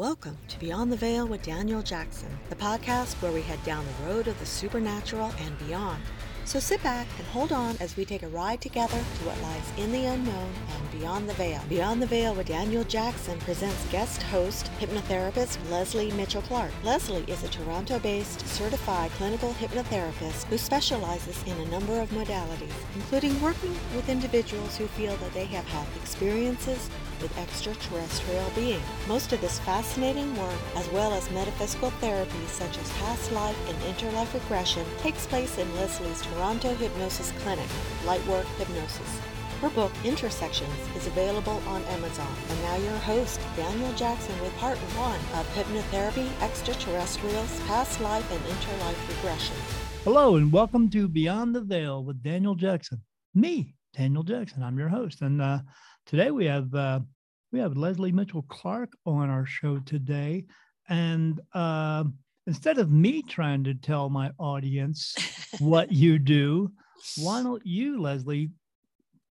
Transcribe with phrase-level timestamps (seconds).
[0.00, 4.06] Welcome to Beyond the Veil with Daniel Jackson, the podcast where we head down the
[4.08, 6.02] road of the supernatural and beyond.
[6.46, 9.70] So sit back and hold on as we take a ride together to what lies
[9.76, 11.60] in the unknown and beyond the veil.
[11.68, 16.72] Beyond the Veil with Daniel Jackson presents guest host, hypnotherapist Leslie Mitchell Clark.
[16.82, 22.72] Lesley is a Toronto based certified clinical hypnotherapist who specializes in a number of modalities,
[22.94, 26.88] including working with individuals who feel that they have had experiences
[27.20, 28.82] with extraterrestrial beings.
[29.08, 33.78] Most of this fascinating work, as well as metaphysical therapies such as past life and
[33.94, 37.68] interlife regression, takes place in Lesley's Toronto Hypnosis Clinic,
[38.04, 39.20] Lightwork Hypnosis.
[39.60, 42.34] Her book, Intersections, is available on Amazon.
[42.48, 48.40] And now your host, Daniel Jackson, with part one of Hypnotherapy, Extraterrestrials, Past Life, and
[48.44, 49.56] Interlife Regression.
[50.04, 53.02] Hello, and welcome to Beyond the Veil with Daniel Jackson.
[53.34, 54.62] Me, Daniel Jackson.
[54.62, 55.20] I'm your host.
[55.20, 55.58] And uh,
[56.10, 56.98] today we have uh,
[57.52, 60.44] we have Lesley Mitchell-Clarke on our show today,
[60.88, 62.02] and uh,
[62.48, 65.14] instead of me trying to tell my audience
[65.60, 66.72] what you do,
[67.16, 68.50] why don't you, Lesley,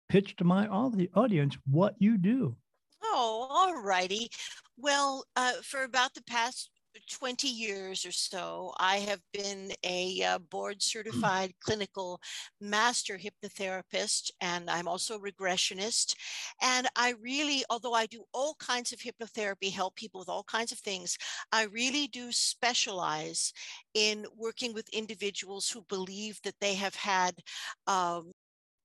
[0.10, 2.56] pitch to my audience what you do?
[3.04, 4.30] Oh, all righty.
[4.76, 6.72] Well, uh, for about the past
[7.09, 12.20] 20 years or so, I have been a uh, board certified clinical
[12.62, 16.16] master hypnotherapist, and I'm also a regressionist.
[16.62, 20.72] And I really, although I do all kinds of hypnotherapy, help people with all kinds
[20.72, 21.18] of things,
[21.52, 23.54] I really do specialize
[23.94, 27.36] in working with individuals who believe that they have had
[27.88, 28.32] um,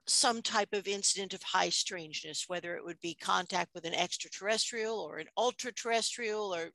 [0.09, 4.99] some type of incident of high strangeness, whether it would be contact with an extraterrestrial
[4.99, 6.71] or an ultra terrestrial or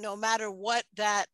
[0.00, 1.26] no matter what that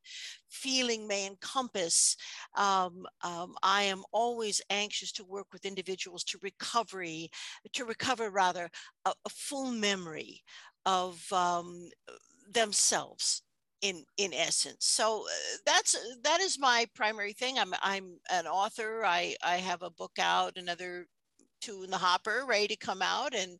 [0.48, 2.16] feeling may encompass,
[2.56, 7.30] um, um, I am always anxious to work with individuals to recovery,
[7.72, 8.70] to recover rather
[9.04, 10.42] a, a full memory
[10.86, 11.88] of um,
[12.52, 13.42] themselves
[13.82, 14.86] in in essence.
[14.86, 17.58] So uh, that's that is my primary thing.
[17.58, 19.04] I'm i'm an author.
[19.04, 21.06] I i have a book out another
[21.60, 23.34] two in the hopper ready to come out.
[23.34, 23.58] And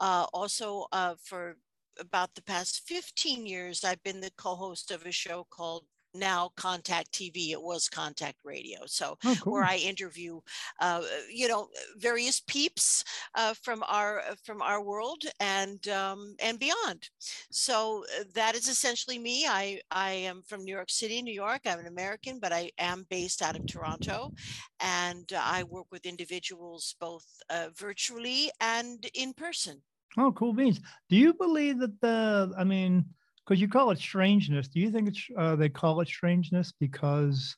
[0.00, 1.56] uh, also uh, for
[1.98, 5.84] about the past 15 years, I've been the co host of a show called
[6.14, 8.80] now contact tv it was contact radio.
[8.86, 9.52] So oh, cool.
[9.52, 10.40] where i interview
[10.80, 11.02] uh,
[11.32, 17.08] you know various peeps uh, from our uh, from our world and um, and beyond.
[17.50, 19.46] So uh, that is essentially me.
[19.46, 21.62] I i am from new york city new york.
[21.66, 24.32] I'm an american but i am based out of toronto.
[24.80, 29.82] And i work with individuals both uh, virtually and in person
[30.18, 30.80] Oh, cool beans.
[31.08, 33.04] Do you believe that the, I mean,
[33.44, 37.56] because you call it strangeness, do you think it's, uh, they call it strangeness because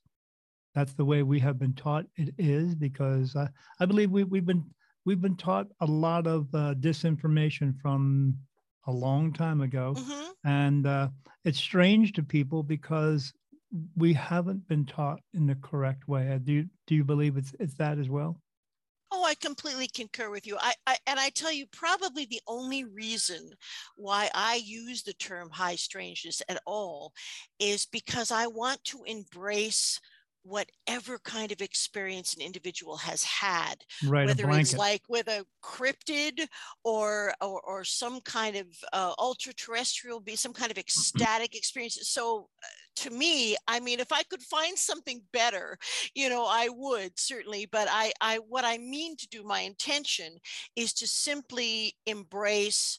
[0.75, 2.75] that's the way we have been taught it is?
[2.75, 3.49] Because uh,
[3.81, 4.65] I believe we, we've been,
[5.05, 8.37] we've been taught a lot of uh, disinformation from
[8.87, 9.95] a long time ago.
[9.97, 10.31] Mm-hmm.
[10.45, 11.09] And uh,
[11.45, 13.33] it's strange to people because
[13.97, 16.39] we haven't been taught in the correct way.
[16.43, 18.41] Do you, do you believe it's, it's that as well?
[19.33, 20.59] I completely concur with you.
[20.61, 23.49] I, I, and I tell you, probably the only reason
[23.97, 27.15] why I use the term high strangeness at all
[27.59, 29.99] is because I want to embrace
[30.45, 33.77] whatever kind of experience an individual has had
[34.07, 36.47] right, whether it's like with a cryptid
[36.85, 41.99] or or, or some kind of uh, ultra terrestrial be some kind of ecstatic experience.
[42.03, 45.79] So uh, to me i mean if i could find something better
[46.15, 50.37] you know i would certainly but i i what i mean to do my intention
[50.77, 52.99] is to simply embrace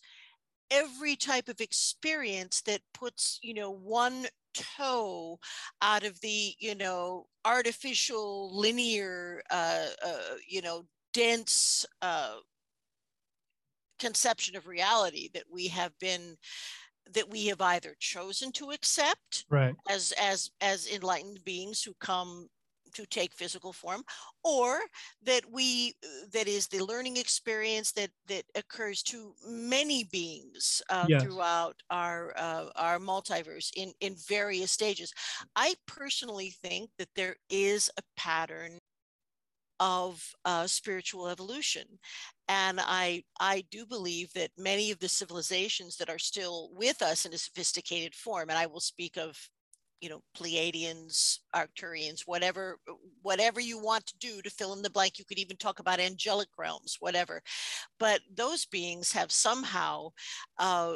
[0.72, 5.39] every type of experience that puts you know one toe
[5.81, 12.36] out of the you know artificial linear uh, uh you know dense uh
[14.00, 16.36] conception of reality that we have been
[17.13, 19.75] that we have either chosen to accept right.
[19.90, 22.48] as as as enlightened beings who come
[22.94, 24.04] to take physical form
[24.44, 24.80] or
[25.24, 25.94] that we
[26.31, 31.24] that is the learning experience that that occurs to many beings uh, yes.
[31.24, 35.13] throughout our uh, our multiverse in in various stages
[35.56, 38.80] i personally think that there is a pattern
[39.80, 41.84] of uh, spiritual evolution
[42.48, 47.25] and i i do believe that many of the civilizations that are still with us
[47.25, 49.38] in a sophisticated form and i will speak of
[50.03, 52.77] you know pleiadians arcturians whatever
[53.21, 55.17] whatever you want to do to fill in the blank.
[55.17, 57.41] You could even talk about angelic realms whatever.
[58.00, 60.09] But those beings have somehow
[60.59, 60.95] uh,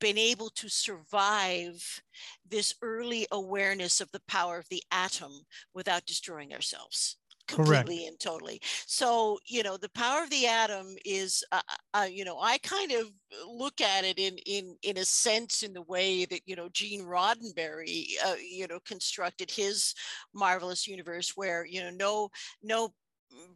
[0.00, 2.00] been able to survive
[2.48, 5.32] this early awareness of the power of the atom
[5.74, 7.18] without destroying ourselves
[7.48, 8.60] completely and totally.
[8.86, 11.60] So, you know, the power of the atom is, uh,
[11.94, 13.10] uh, you know, I kind of
[13.46, 17.02] look at it in in in a sense in the way that you know Gene
[17.02, 19.94] Roddenberry, uh, you know, constructed his
[20.34, 22.28] marvelous universe, where you know no
[22.62, 22.92] no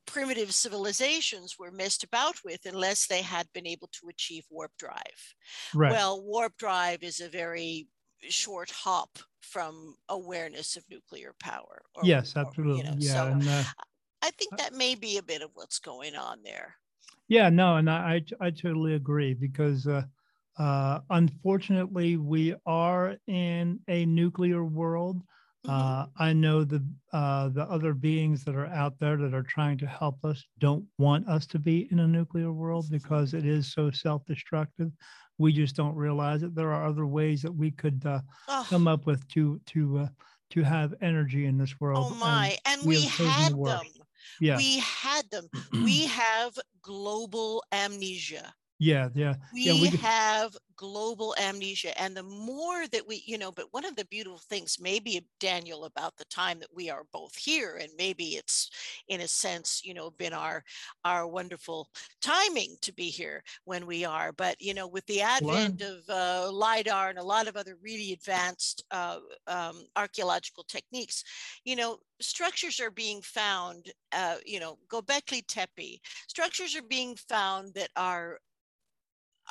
[0.07, 5.35] primitive civilizations were messed about with unless they had been able to achieve warp drive.
[5.75, 5.93] Right.
[5.93, 7.89] Well, warp drive is a very
[8.29, 11.83] short hop from awareness of nuclear power.
[11.95, 12.83] Or, yes, absolutely.
[12.83, 13.13] Or, you know, yeah.
[13.15, 13.63] So and, uh,
[14.23, 16.77] I think that may be a bit of what's going on there.
[17.29, 20.03] Yeah, no, and I I, I totally agree because uh,
[20.59, 25.23] uh, unfortunately we are in a nuclear world.
[25.69, 29.79] Uh, I know the uh, the other beings that are out there that are trying
[29.79, 33.73] to help us don't want us to be in a nuclear world because it is
[33.73, 34.91] so self-destructive.
[35.39, 36.55] We just don't realize it.
[36.55, 38.67] There are other ways that we could uh, oh.
[38.69, 40.09] come up with to to uh,
[40.51, 42.09] to have energy in this world.
[42.11, 42.57] Oh my!
[42.67, 43.81] And, and we, we had the them.
[44.41, 44.57] Yeah.
[44.57, 45.49] We had them.
[45.73, 48.53] we have global amnesia.
[48.83, 49.37] Yeah, yeah.
[49.53, 51.97] We, yeah, we have global amnesia.
[52.01, 55.85] And the more that we, you know, but one of the beautiful things, maybe Daniel,
[55.85, 58.71] about the time that we are both here, and maybe it's
[59.09, 60.65] in a sense, you know, been our
[61.05, 61.89] our wonderful
[62.21, 64.33] timing to be here when we are.
[64.33, 68.13] But you know, with the advent of uh, lidar and a lot of other really
[68.13, 71.23] advanced uh, um, archaeological techniques,
[71.65, 73.93] you know, structures are being found.
[74.13, 78.41] Uh, you know, Gobekli Tepe structures are being found that are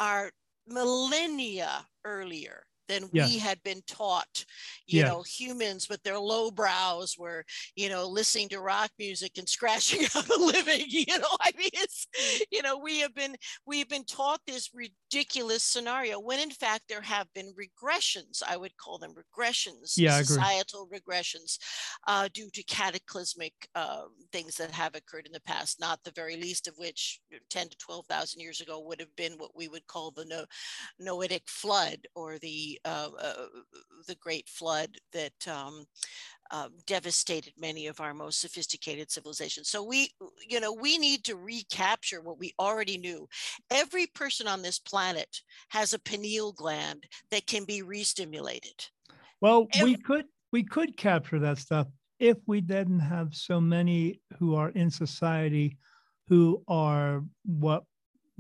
[0.01, 0.31] are
[0.68, 4.45] millennia earlier than we had been taught.
[4.88, 7.45] You know, humans with their low brows were,
[7.75, 10.86] you know, listening to rock music and scratching out a living.
[10.88, 12.07] You know, I mean, it's,
[12.51, 13.36] you know, we have been
[13.66, 18.42] we have been taught this ridiculous scenario when in fact there have been regressions.
[18.45, 21.57] I would call them regressions, yeah, societal regressions,
[22.07, 25.80] uh, due to cataclysmic uh, things that have occurred in the past.
[25.80, 29.34] Not the very least of which, ten to twelve thousand years ago, would have been
[29.34, 30.45] what we would call the no-
[31.00, 33.33] Noetic flood or the uh, uh,
[34.07, 35.85] the Great Flood that um,
[36.51, 39.69] uh, devastated many of our most sophisticated civilizations.
[39.69, 40.12] So we,
[40.47, 43.27] you know, we need to recapture what we already knew.
[43.69, 48.89] Every person on this planet has a pineal gland that can be restimulated.
[49.39, 51.88] Well, Every- we could we could capture that stuff
[52.19, 55.77] if we didn't have so many who are in society
[56.27, 57.83] who are what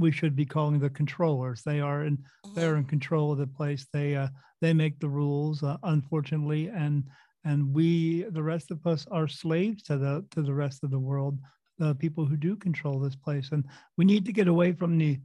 [0.01, 1.61] we should be calling the controllers.
[1.63, 2.53] They are in mm-hmm.
[2.55, 3.87] they're in control of the place.
[3.93, 4.27] They uh,
[4.59, 7.03] they make the rules, uh, unfortunately, and
[7.45, 10.99] and we the rest of us are slaves to the to the rest of the
[10.99, 11.39] world.
[11.77, 13.63] The people who do control this place, and
[13.97, 15.19] we need to get away from the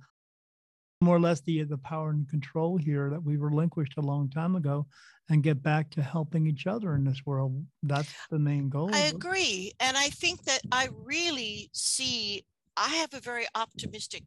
[1.02, 4.56] more or less the the power and control here that we relinquished a long time
[4.56, 4.86] ago
[5.28, 9.00] and get back to helping each other in this world that's the main goal i
[9.00, 12.42] agree and i think that i really see
[12.76, 14.22] i have a very optimistic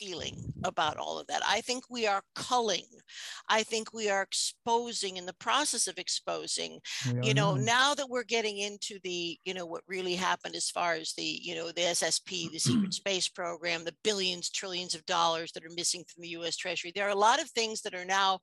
[0.00, 1.42] feeling about all of that.
[1.46, 2.86] I think we are culling.
[3.48, 6.80] I think we are exposing in the process of exposing,
[7.22, 10.94] you know, now that we're getting into the, you know, what really happened as far
[10.94, 15.52] as the, you know, the SSP, the secret space program, the billions, trillions of dollars
[15.52, 16.92] that are missing from the US Treasury.
[16.94, 18.40] There are a lot of things that are now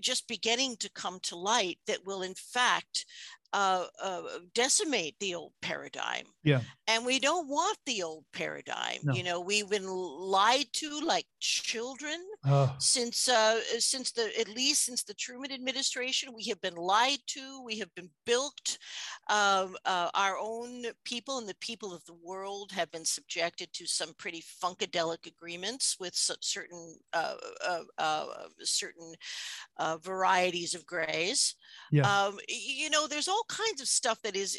[0.00, 3.06] just beginning to come to light that will in fact
[3.52, 4.22] uh, uh,
[4.54, 6.26] decimate the old paradigm.
[6.42, 6.60] Yeah.
[6.88, 8.98] And we don't want the old paradigm.
[9.04, 9.14] No.
[9.14, 12.68] You know, we've been lied to like children uh.
[12.78, 16.32] since uh, since the at least since the Truman administration.
[16.34, 17.62] We have been lied to.
[17.64, 18.78] We have been bilked.
[19.28, 23.86] Uh, uh, our own people and the people of the world have been subjected to
[23.86, 27.34] some pretty funkadelic agreements with certain uh,
[28.62, 29.14] certain
[30.02, 31.54] varieties of grays.
[31.90, 32.26] Yeah.
[32.26, 34.58] Um, you know, there's all kinds of stuff that is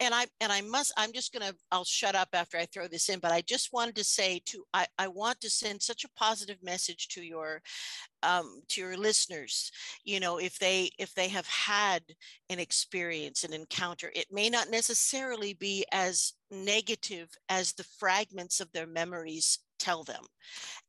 [0.00, 3.08] and i and i must i'm just gonna i'll shut up after i throw this
[3.08, 6.10] in but i just wanted to say to i i want to send such a
[6.16, 7.60] positive message to your
[8.22, 9.70] um, to your listeners
[10.04, 12.02] you know if they if they have had
[12.48, 18.70] an experience an encounter it may not necessarily be as negative as the fragments of
[18.72, 20.24] their memories tell them.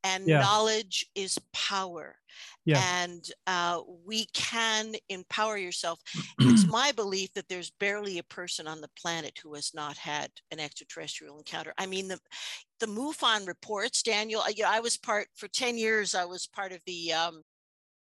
[0.04, 0.40] And yeah.
[0.40, 2.16] knowledge is power.
[2.66, 2.82] Yeah.
[3.04, 6.00] And uh, we can empower yourself.
[6.40, 10.30] it's my belief that there's barely a person on the planet who has not had
[10.52, 11.74] an extraterrestrial encounter.
[11.78, 12.20] I mean, the
[12.80, 14.42] the MUFON reports, Daniel.
[14.42, 16.16] I, I was part for ten years.
[16.16, 17.42] I was part of the um,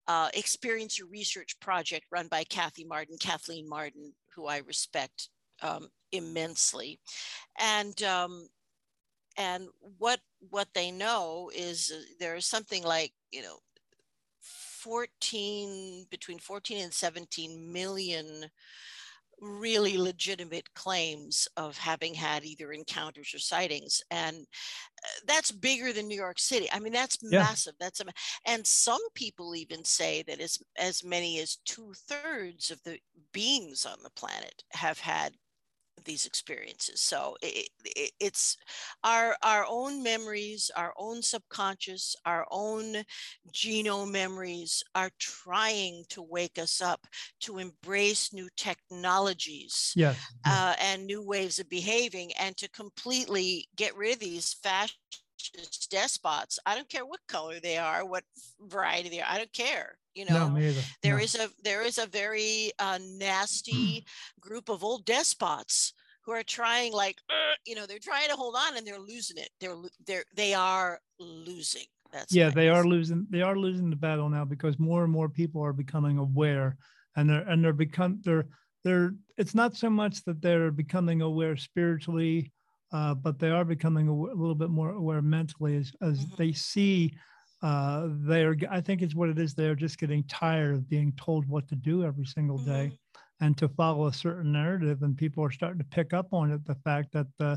[0.08, 5.30] uh, Experiencer Research project run by Kathy Marden, Kathleen Marden, who I respect
[5.62, 7.00] um, immensely,
[7.60, 8.48] and um,
[9.38, 9.68] and
[9.98, 10.20] what
[10.50, 13.58] what they know is uh, there's something like you know
[14.84, 18.50] 14 between 14 and 17 million
[19.40, 26.08] really legitimate claims of having had either encounters or sightings and uh, that's bigger than
[26.08, 27.40] new york city i mean that's yeah.
[27.40, 28.06] massive that's a,
[28.48, 32.98] and some people even say that as as many as two-thirds of the
[33.32, 35.34] beings on the planet have had
[36.06, 37.02] these experiences.
[37.02, 38.58] So it, it, it's
[39.04, 43.04] our our own memories our own subconscious our own
[43.52, 47.08] genome memories are trying to wake us up
[47.42, 53.96] to embrace new technologies yes, uh, and new ways of behaving and to completely get
[53.96, 54.56] rid of these
[55.38, 56.60] fascist despots.
[56.66, 58.24] I don't care what color they are what
[58.62, 60.50] variety they are i don't care you know?
[60.50, 60.72] no,
[61.04, 61.24] there no.
[61.24, 64.04] is a there is a very uh, nasty
[64.40, 65.94] group of old despots
[66.26, 69.38] who are trying like uh, you know they're trying to hold on and they're losing
[69.38, 69.50] it.
[69.62, 69.76] They're
[70.08, 74.46] they're they are losing that's yeah they are losing they are losing the battle now
[74.46, 76.78] because more and more people are becoming aware
[77.16, 78.48] and they're and they're become they're
[78.84, 82.52] they're it's not so much that they're becoming aware spiritually
[82.92, 86.20] uh, but they are becoming a, w- a little bit more aware mentally as, as
[86.20, 86.36] mm-hmm.
[86.38, 87.14] they see
[87.64, 91.48] uh, they're i think it's what it is they're just getting tired of being told
[91.48, 93.46] what to do every single day mm-hmm.
[93.46, 96.64] and to follow a certain narrative and people are starting to pick up on it
[96.66, 97.56] the fact that uh,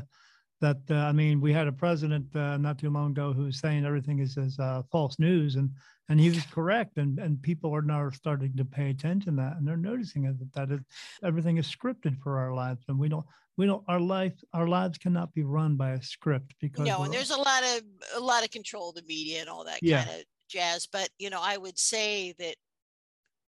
[0.61, 3.59] that uh, i mean we had a president uh, not too long ago who was
[3.59, 5.69] saying everything is, is uh, false news and
[6.09, 9.57] and he was correct and and people are now starting to pay attention to that
[9.57, 10.81] and they're noticing it that that is
[11.23, 13.25] everything is scripted for our lives and we don't
[13.57, 17.13] we don't our life our lives cannot be run by a script because no and
[17.13, 17.81] there's a lot of
[18.15, 20.03] a lot of control of the media and all that yeah.
[20.03, 22.55] kind of jazz but you know i would say that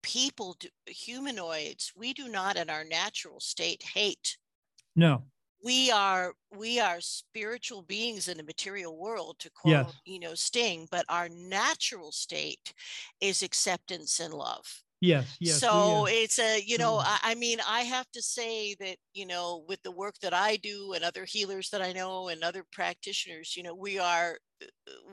[0.03, 4.37] people do, humanoids we do not in our natural state hate
[4.97, 5.23] no
[5.63, 9.93] we are we are spiritual beings in a material world to quote yes.
[10.05, 12.73] you know sting but our natural state
[13.21, 15.59] is acceptance and love Yes, yes.
[15.59, 19.65] So it's a, you know, I, I, mean, I have to say that, you know,
[19.67, 23.57] with the work that I do and other healers that I know and other practitioners,
[23.57, 24.37] you know, we are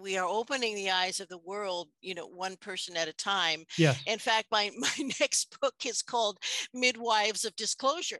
[0.02, 3.64] we are opening the eyes of the world, you know, one person at a time.
[3.78, 3.96] Yeah.
[4.06, 6.40] In fact, my my next book is called
[6.74, 8.20] Midwives of Disclosure.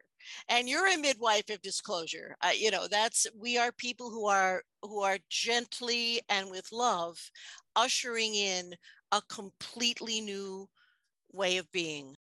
[0.50, 2.36] And you're a midwife of disclosure.
[2.42, 7.18] Uh, you know, that's we are people who are who are gently and with love
[7.76, 8.74] ushering in
[9.12, 10.68] a completely new
[11.34, 12.16] way of being.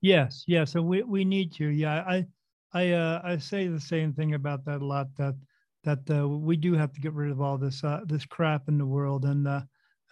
[0.00, 1.66] Yes, yes, and we we need to.
[1.68, 2.26] Yeah, I
[2.72, 5.08] I uh, I say the same thing about that a lot.
[5.16, 5.36] That
[5.84, 8.78] that uh, we do have to get rid of all this uh, this crap in
[8.78, 9.62] the world, and uh,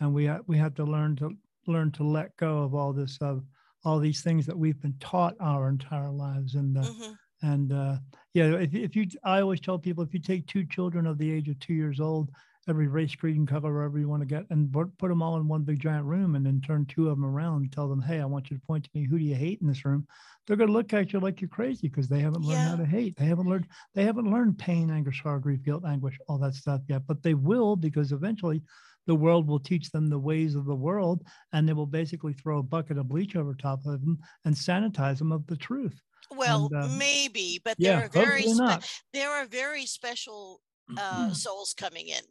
[0.01, 1.33] and we ha- we have to learn to
[1.67, 3.37] learn to let go of all this uh,
[3.85, 7.13] all these things that we've been taught our entire lives, and uh, mm-hmm.
[7.43, 7.97] and uh,
[8.35, 11.31] yeah, if if you I always tell people if you take two children of the
[11.31, 12.31] age of two years old
[12.69, 15.49] every race, creed, and color, wherever you want to get, and put them all in
[15.49, 18.21] one big giant room, and then turn two of them around and tell them, "Hey,
[18.21, 19.05] I want you to point to me.
[19.05, 20.07] Who do you hate in this room?"
[20.47, 22.69] They're going to look at you like you're crazy because they haven't learned yeah.
[22.71, 23.17] how to hate.
[23.17, 23.67] They haven't learned.
[23.95, 27.03] They haven't learned pain, anger, sorrow, grief, guilt, anguish, all that stuff yet.
[27.07, 28.63] But they will because eventually,
[29.07, 32.59] the world will teach them the ways of the world, and they will basically throw
[32.59, 36.01] a bucket of bleach over top of them and sanitize them of the truth.
[36.31, 40.61] Well, and, uh, maybe, but there yeah, are very spe- there are very special
[40.97, 42.23] uh, souls coming in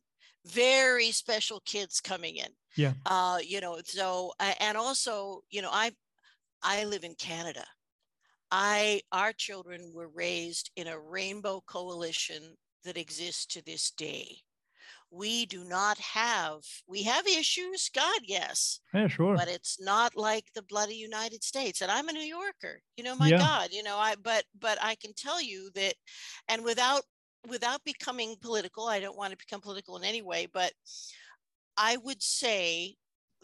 [0.45, 2.49] very special kids coming in.
[2.75, 2.93] Yeah.
[3.05, 5.91] Uh, you know, so and also, you know, I
[6.63, 7.65] I live in Canada.
[8.51, 14.37] I our children were raised in a rainbow coalition that exists to this day.
[15.11, 18.79] We do not have we have issues, God, yes.
[18.93, 19.35] Yeah, sure.
[19.35, 21.81] But it's not like the bloody United States.
[21.81, 22.79] And I'm a New Yorker.
[22.95, 23.39] You know, my yeah.
[23.39, 25.95] God, you know, I but but I can tell you that
[26.47, 27.01] and without
[27.47, 30.73] without becoming political, I don't want to become political in any way, but
[31.77, 32.95] I would say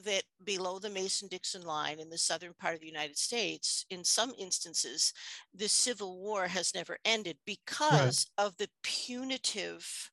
[0.03, 4.03] that below the Mason Dixon line in the southern part of the United States, in
[4.03, 5.13] some instances,
[5.53, 8.45] the Civil War has never ended because right.
[8.45, 10.11] of the punitive,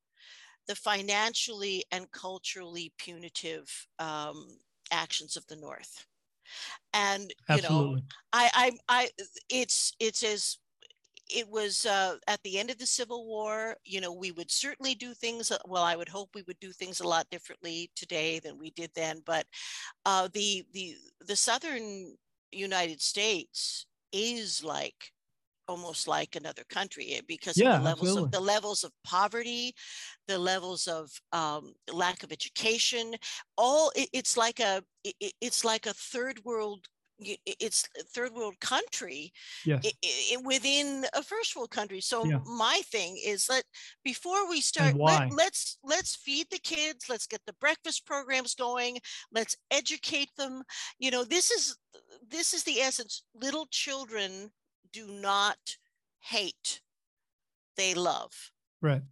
[0.69, 4.47] the financially and culturally punitive um,
[4.93, 6.07] actions of the North.
[6.95, 7.79] And Absolutely.
[7.79, 9.09] you know, I, I, I,
[9.49, 10.59] it's it's as
[11.35, 13.77] it was uh, at the end of the Civil War.
[13.85, 15.51] You know, we would certainly do things.
[15.51, 18.71] Uh, well, I would hope we would do things a lot differently today than we
[18.71, 19.23] did then.
[19.25, 19.47] But
[20.05, 20.97] uh, the the
[21.27, 22.17] the Southern
[22.51, 25.12] United States is like
[25.69, 28.25] almost like another country eh, because yeah, of the levels absolutely.
[28.25, 29.75] of the levels of poverty
[30.27, 33.15] the levels of um, lack of education
[33.57, 36.87] all it, it's like a it, it's like a third world
[37.21, 39.33] it's third world country
[39.64, 39.85] yes.
[40.45, 42.38] within a first world country so yeah.
[42.45, 43.62] my thing is that
[44.04, 48.99] before we start let, let's let's feed the kids let's get the breakfast programs going
[49.33, 50.62] let's educate them
[50.99, 51.76] you know this is
[52.28, 54.50] this is the essence little children
[54.92, 55.59] do not
[56.23, 56.81] hate,
[57.76, 58.33] they love.
[58.81, 59.02] Right.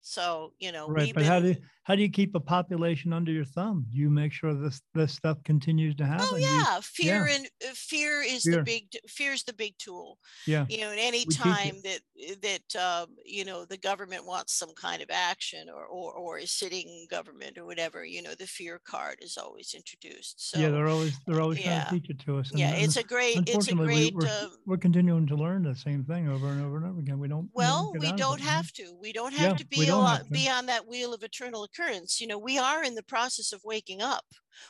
[0.00, 1.14] So, you know, Right.
[1.14, 3.86] But how do been- how do you keep a population under your thumb?
[3.90, 6.26] You make sure this this stuff continues to happen.
[6.30, 8.56] Oh You- yeah, fear and uh, fear is Fear.
[8.58, 10.18] the big fear is the big tool.
[10.46, 10.64] yeah.
[10.68, 12.00] You know, and any We time that
[12.42, 16.46] that um, you know the government wants some kind of action or, or or a
[16.46, 20.50] sitting government or whatever, you know, the fear card is always introduced.
[20.50, 20.68] So yeah.
[20.70, 22.50] They're always they're always trying to teach it to us.
[22.50, 25.26] and- yeah, and it's a great it's a unfortunately, we- great we're, uh, we're continuing
[25.26, 27.18] to learn the same thing over and over and over again.
[27.18, 27.50] We don't.
[27.54, 28.50] we don't Well, we don't you know?
[28.52, 28.84] have to.
[29.00, 30.32] We don't Yeah, have to be a lot, have to.
[30.32, 32.20] be on that wheel of eternal occurrence.
[32.20, 34.24] You know, we are in the process of waking up.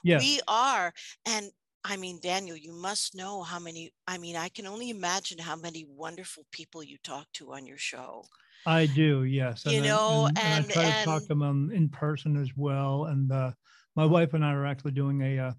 [0.04, 0.18] Yeah.
[0.18, 0.92] We are,
[1.26, 1.50] and
[1.84, 3.92] I mean, Daniel, you must know how many.
[4.06, 7.78] I mean, I can only imagine how many wonderful people you talk to on your
[7.78, 8.24] show.
[8.64, 9.64] I do, yes.
[9.66, 12.36] You and I- know, and, and and- I try to talk to them in person
[12.36, 13.06] as well.
[13.06, 13.52] And uh,
[13.96, 15.52] my wife and I are actually doing a uh,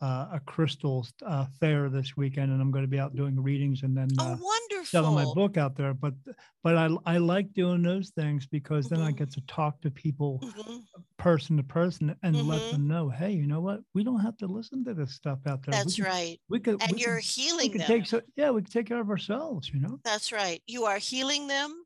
[0.00, 3.82] uh, a crystal uh, fair this weekend, and I'm going to be out doing readings
[3.82, 4.84] and then Oh, uh, wonderful!
[4.84, 5.94] selling my book out there.
[5.94, 6.14] But
[6.62, 9.12] but I I like doing those things because then I Mhm.
[9.12, 10.88] get to talk to people Mhm,
[11.18, 12.70] person to person and let Mhm.
[12.70, 13.80] them know, hey, you know what?
[13.94, 15.78] We don't have to listen to this stuff out there.
[15.78, 16.80] We That's can- right, We could.
[16.80, 17.24] and we you're could,
[17.62, 17.86] we healing them.
[17.86, 19.70] take so yeah, we could take care of ourselves.
[19.72, 20.00] You know.
[20.04, 20.62] That's right.
[20.66, 21.84] You are healing them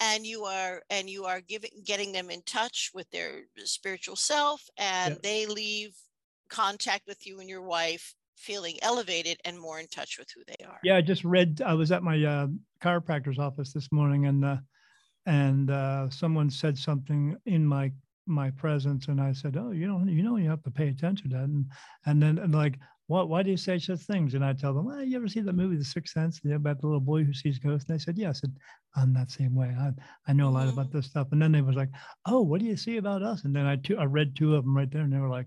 [0.00, 4.68] and you are and you are giving getting them in touch with their spiritual self
[4.76, 5.18] and Yeah.
[5.22, 5.96] they leave
[6.54, 10.64] contact with you and your wife feeling elevated and more in touch with who they
[10.64, 10.78] are.
[10.84, 11.62] Yeah, I just read.
[11.64, 12.48] I was at my uh,
[12.82, 14.56] chiropractor's office this morning, and uh,
[15.26, 17.92] and uh, someone said something in my
[18.26, 21.30] my presence, and I said, "Oh, you know, you know, you have to pay attention
[21.30, 21.66] to that." And
[22.06, 23.28] and then and like, what?
[23.28, 24.34] Why do you say such things?
[24.34, 26.86] And I tell them, "Well, you ever see that movie, The Sixth Sense, about the
[26.86, 28.54] little boy who sees ghosts?" And they said, "Yeah." I said,
[28.96, 29.74] "I'm that same way.
[29.78, 29.92] I
[30.26, 31.90] I know a lot about this stuff." And then they was like,
[32.26, 34.64] "Oh, what do you see about us?" And then I two I read two of
[34.64, 35.46] them right there, and they were like.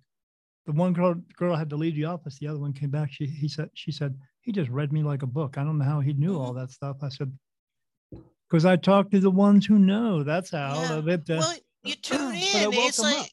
[0.67, 2.38] The one girl girl had to leave the office.
[2.38, 3.12] The other one came back.
[3.12, 5.58] She he said she said he just read me like a book.
[5.58, 6.97] I don't know how he knew all that stuff.
[7.01, 7.32] I said,
[8.49, 10.23] because I talk to the ones who know.
[10.23, 10.75] That's how.
[10.75, 11.01] Yeah.
[11.01, 12.73] That- that- Well, you tune in.
[12.73, 13.06] It's up.
[13.06, 13.32] like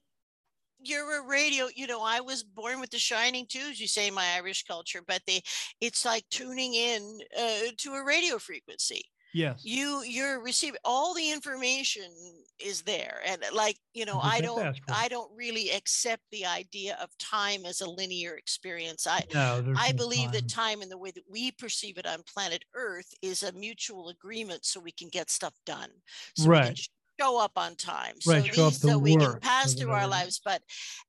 [0.87, 4.07] you're a radio, you know, I was born with the shining too, as you say,
[4.09, 5.40] in my Irish culture, but they
[5.81, 9.03] it's like tuning in uh, to a radio frequency.
[9.35, 9.61] Yes.
[9.64, 12.11] you you're receiving all the information
[12.59, 16.97] is there and uh, like you know i don't i don't really accept the idea
[17.03, 20.81] of time as a linear experience i no, i no believe that time.
[20.81, 24.81] and the way that we perceive it on planet earth is a mutual agreement so
[24.81, 25.90] we can get stuff done
[26.37, 26.81] so Right.
[27.18, 30.62] Sh- show up on time so, these, so we can pass through our lives but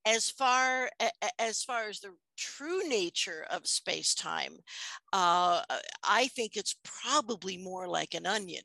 [0.05, 0.89] as far
[1.39, 4.57] as far as the true nature of space time
[5.13, 5.61] uh,
[6.03, 8.63] i think it's probably more like an onion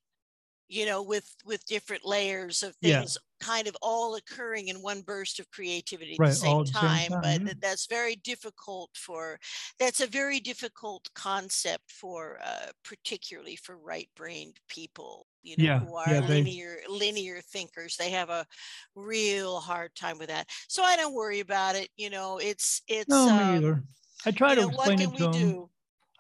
[0.69, 3.01] you know with with different layers of Yeah.
[3.01, 6.67] things kind of all occurring in one burst of creativity at Right, the same at
[6.67, 7.47] the same time, time, but yeah.
[7.47, 9.39] th- that's very difficult for
[9.79, 15.97] that's a very difficult concept for uh, particularly for right-brained people you know Yeah, who
[15.97, 18.47] are yeah, they- linear linear thinkers they have a
[18.95, 23.09] real hard time with that so i don't worry about it you know it's it's
[23.09, 23.85] No, um, either.
[24.27, 25.33] I try to know, what explain can it to we them.
[25.39, 25.71] do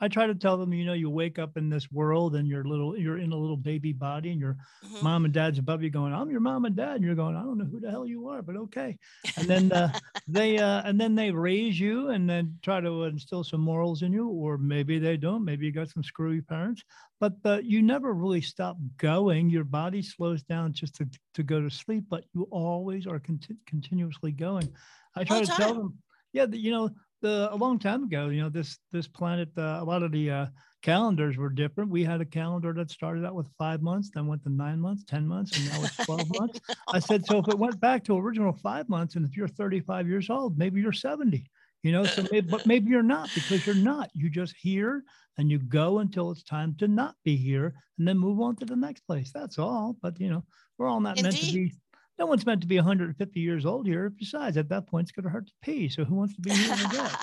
[0.00, 2.64] I try to tell them, you know, you wake up in this world and you're
[2.64, 5.00] little, you're in a little baby body, and your Mhm.
[5.00, 7.42] mom and dad's above you, going, "I'm your mom and dad," and you're going, "I
[7.42, 8.98] don't know who the hell you are, but okay."
[9.36, 9.88] And then uh,
[10.26, 14.12] they, uh, and then they raise you and then try to instill some morals in
[14.12, 15.44] you, or maybe they don't.
[15.44, 16.82] Maybe you got some screwy parents,
[17.18, 19.50] but uh, you never really stop going.
[19.50, 23.56] Your body slows down just to to go to sleep, but you always are conti-
[23.66, 24.72] continuously going.
[25.16, 25.98] I try to tell them,
[26.32, 29.78] yeah, that, you know, the a long time ago, you know, this this planet, uh,
[29.80, 30.46] a lot of the uh,
[30.82, 31.90] calendars were different.
[31.90, 35.04] We had a calendar that started out with five months, then went to nine months,
[35.04, 36.60] ten months, and now it's twelve months.
[36.92, 40.08] I said, so if it went back to original five months, and if you're 35
[40.08, 41.48] years old, maybe you're 70.
[41.82, 44.10] You know, so maybe, but maybe you're not because you're not.
[44.14, 45.02] You just here
[45.38, 48.66] and you go until it's time to not be here, and then move on to
[48.66, 49.30] the next place.
[49.32, 49.96] That's all.
[50.02, 50.44] But you know,
[50.76, 51.72] we're all not meant to be.
[52.20, 54.10] No one's meant to be 150 years old here.
[54.10, 55.88] Besides, at that point, it's going to hurt to pee.
[55.88, 56.76] So who wants to be here?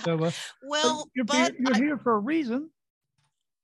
[0.04, 2.72] So, uh, but well you're, but you're I- here for a reason.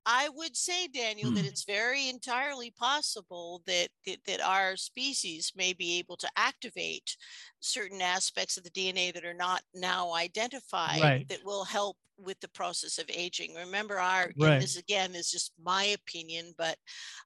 [0.06, 1.36] I would say, Daniel, Hmm.
[1.36, 7.16] that it's very entirely possible that, that that our species may be able to activate
[7.60, 11.28] certain aspects of the DNA that are not now identified Right.
[11.30, 13.56] that will help with the process of aging.
[13.56, 14.60] Remember, our Right.
[14.60, 16.78] this again is just my opinion, but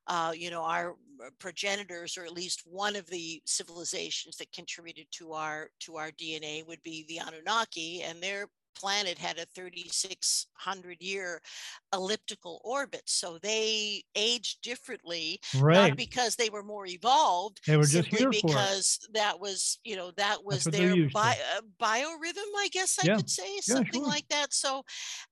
[0.08, 5.08] uh, you know, our uh, progenitors, or at least one of the civilizations that contributed
[5.12, 10.98] to our to our DNA, would be the Anunnaki, and they're planet had a 3600
[11.02, 11.42] year
[11.94, 15.90] elliptical orbit so they aged differently right.
[15.90, 20.12] not because they were more evolved they were just here because that was you know
[20.12, 23.16] that was their bi- uh, biorhythm i guess i Yeah.
[23.18, 24.08] could say something sure.
[24.08, 24.84] like that so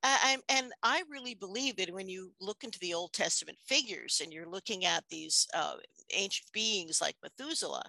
[0.03, 4.21] uh, I'm, and i really believe that when you look into the old testament figures
[4.23, 5.75] and you're looking at these uh,
[6.13, 7.83] ancient beings like methuselah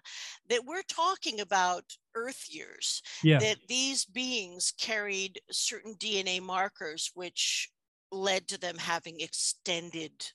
[0.49, 1.85] that we're talking about
[2.17, 3.41] earth years Yeah.
[3.41, 7.71] that these beings carried certain dna markers which
[8.13, 10.33] led to them having extended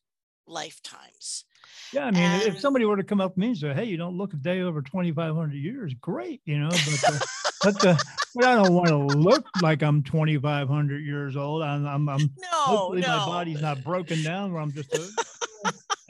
[0.47, 1.45] lifetimes
[1.91, 3.97] Yeah, I mean, if somebody were to come up to me and say, "Hey, you
[3.97, 6.79] don't look a day over 2,500 years," great, you know.
[6.79, 7.19] But uh,
[7.61, 7.97] but, uh,
[8.33, 11.61] but I don't want to look like I'm 2,500 years old.
[11.63, 15.11] I'm I'm, I'm no hopefully no my body's not broken down where I'm just a,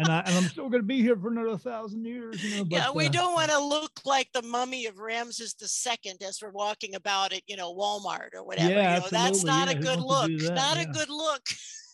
[0.02, 2.66] and I and I'm still going to be here for another thousand years, you know.
[2.66, 6.40] But, yeah, we uh, don't want to look like the mummy of Ramses II as
[6.42, 8.70] we're walking about at, you know, Walmart or whatever.
[8.70, 10.30] Yeah, you know, that's not Yeah, a good look.
[10.30, 10.56] that?
[10.56, 10.84] Not Yeah.
[10.84, 11.42] a good look.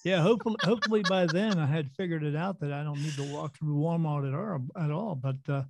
[0.03, 3.23] Yeah, hopefully, hopefully by then I had figured it out that I don't need to
[3.23, 4.85] walk through Walmart at all.
[4.85, 5.15] At all.
[5.15, 5.63] But uh,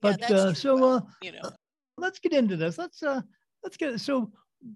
[0.00, 1.50] but that's uh, so Well, uh, You know,
[1.96, 2.78] let's get into this.
[2.78, 3.22] Let's uh
[3.62, 4.30] let's get so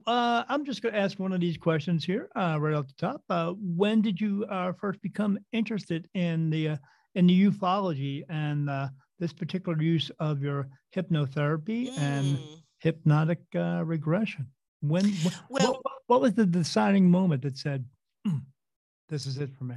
[0.07, 3.23] uh I'm just gonna ask one of these questions here, uh right off the top.
[3.29, 6.77] Uh when did you uh first become interested in the uh,
[7.15, 12.59] in the ufology and uh this particular use of your hypnotherapy and Mm.
[12.79, 14.47] hypnotic uh regression?
[14.81, 17.85] When wh- Well- what, what was the deciding moment that said
[18.27, 18.39] "Hmm,
[19.09, 19.77] this is it for me?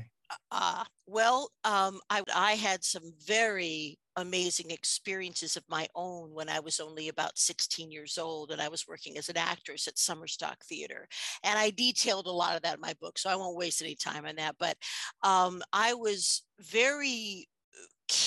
[0.52, 6.60] Uh, well, um, I, I had some very amazing experiences of my own when I
[6.60, 10.64] was only about 16 years old and I was working as an actress at Summerstock
[10.64, 11.08] Theater.
[11.44, 13.96] And I detailed a lot of that in my book, so I won't waste any
[13.96, 14.56] time on that.
[14.60, 14.78] But
[15.24, 17.48] um, I was very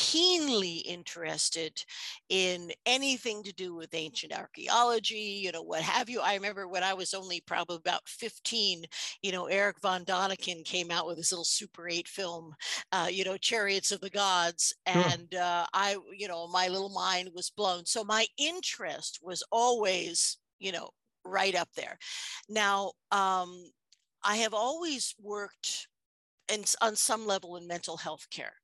[0.08, 1.84] keenly interested
[2.30, 6.18] in anything to do with ancient archaeology, you know, what have you.
[6.20, 8.84] I remember when I was only probably about 15,
[9.20, 12.54] you know, Eric von Daniken came out with his little Super 8 film,
[12.90, 14.74] uh, you know, Chariots of the Gods.
[14.90, 15.02] Sure.
[15.10, 17.84] And uh, I, you know, my little mind was blown.
[17.84, 20.88] So my interest was always, you know,
[21.22, 21.98] right up there.
[22.48, 23.62] Now, um,
[24.24, 25.86] I have always worked
[26.52, 28.54] in, s- on some level in mental health care.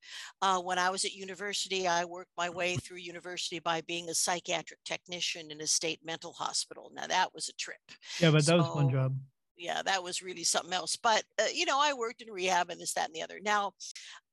[0.43, 4.15] Uh, when I was at university, I worked my way through university by being a
[4.15, 6.91] psychiatric technician in a state mental hospital.
[6.95, 7.81] Now, that was a trip
[8.19, 9.17] Yeah, but that was one job.
[9.57, 10.97] yeah, that was really something else.
[10.97, 13.41] But uh, you know, I worked in rehab and this, that, and the other.
[13.43, 13.73] Now,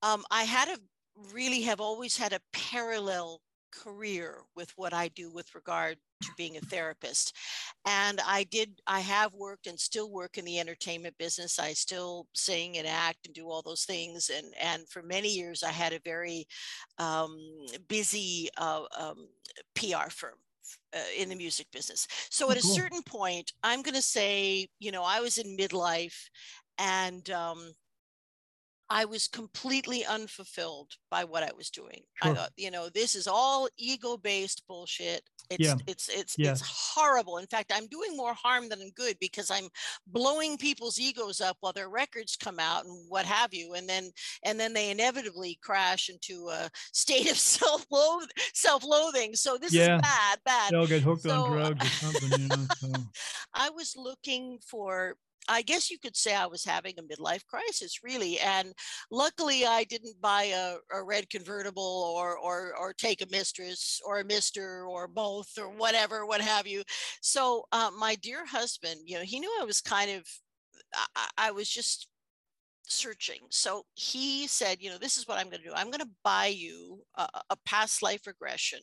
[0.02, 0.78] um, I had a
[1.34, 6.58] really have always had a parallel career with what I do with regard to being
[6.58, 7.36] a therapist.
[7.86, 11.60] And I did, I have worked and still work in the entertainment business.
[11.60, 14.30] I still sing and act and do all those things.
[14.30, 16.48] And and for many years, I had a very
[16.98, 17.38] um,
[17.88, 19.28] busy uh, um,
[19.76, 20.36] PR firm
[20.94, 22.08] uh, in the music business.
[22.30, 22.64] So Oh, at a cool.
[22.64, 26.30] certain point, I'm going to say, you know, I was in midlife
[26.78, 27.74] and um,
[28.94, 32.02] I was completely unfulfilled by what I was doing.
[32.22, 35.24] I thought, you know, this is all ego-based bullshit.
[35.50, 35.76] It's Yeah.
[35.88, 36.52] it's it's Yeah.
[36.52, 37.38] it's horrible.
[37.38, 39.70] In fact, I'm doing more harm than good because I'm
[40.08, 44.12] blowing people's egos up while their records come out and what have you, and then
[44.44, 49.36] and then they inevitably crash into a state of self-loath self-loathing.
[49.36, 49.96] So this Yeah.
[49.96, 50.72] is bad, bad.
[50.74, 52.68] They'll get hooked So- on drugs or something, you know.
[52.82, 52.92] So.
[53.54, 55.16] I was looking for,
[55.50, 58.40] I guess you could say I was having a midlife crisis, really.
[58.40, 58.74] And
[59.12, 64.20] luckily, I didn't buy a, a red convertible or, or or take a mistress or
[64.20, 66.84] a mister or both or whatever, what have you.
[67.22, 70.26] So uh, my dear husband, you know, he knew I was kind of,
[71.16, 72.08] I, I- was just
[72.88, 73.40] searching.
[73.50, 75.74] So he said, you know, this is what I'm going to do.
[75.76, 78.80] I'm going to buy you a, a past life regression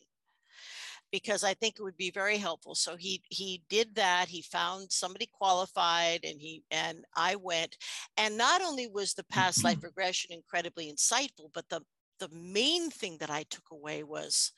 [1.11, 2.75] because I think it would be very helpful.
[2.75, 4.27] So he he did that.
[4.27, 7.77] He found somebody qualified, and he and I went.
[8.17, 9.87] And not only was the past life mm-hmm.
[9.87, 11.81] regression incredibly insightful, but the
[12.19, 14.51] the main thing that I took away was,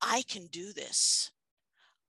[0.00, 1.30] I can do this.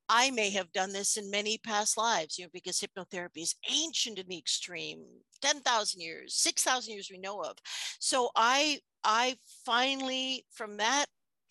[0.10, 4.20] I may have done this in many past lives, you know, because hypnotherapy is ancient
[4.20, 5.04] in the extreme,
[5.42, 7.58] 10,000 years, 6,000 years we know of.
[8.00, 11.06] So I I finally from that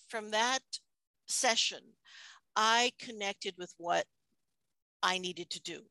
[0.08, 0.60] from that
[1.26, 1.80] session,
[2.54, 4.06] I connected with what
[5.02, 5.82] I needed to do.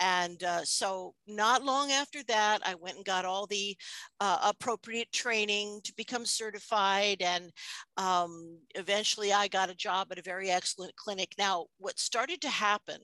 [0.00, 3.76] And uh, so, not long after that, I went and got all the
[4.18, 7.22] uh, appropriate training to become certified.
[7.22, 7.52] And
[7.96, 11.34] um, eventually, I got a job at a very excellent clinic.
[11.38, 12.98] Now, what started to happen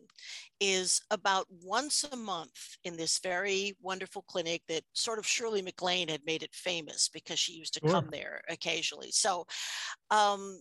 [0.58, 6.08] is about once a month in this very wonderful clinic that sort of Shirley MacLaine
[6.08, 7.90] had made it famous because she used to Sure.
[7.90, 9.12] come there occasionally.
[9.12, 9.46] So,
[10.10, 10.60] um,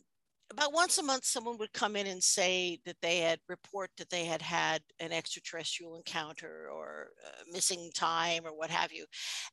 [0.51, 4.09] about once a month, someone would come in and say that they had report that
[4.09, 9.05] they had had an extraterrestrial encounter or uh, missing time or what have you.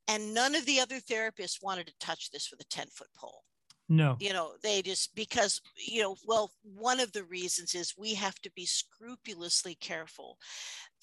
[0.09, 3.43] And none of the other therapists wanted to touch this with a 10 foot pole.
[3.89, 4.17] No.
[4.19, 8.37] You know, they just because, you know, well, one of the reasons is we have
[8.41, 10.39] to be scrupulously careful